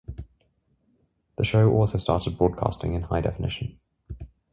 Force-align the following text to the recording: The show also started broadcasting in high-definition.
The 1.35 1.43
show 1.43 1.69
also 1.71 1.99
started 1.99 2.35
broadcasting 2.35 2.95
in 2.95 3.03
high-definition. 3.03 3.77